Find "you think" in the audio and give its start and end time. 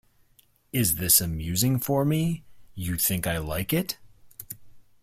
2.73-3.27